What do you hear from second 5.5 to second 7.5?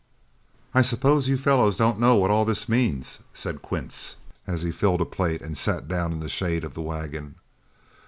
sat down in the shade of the wagon.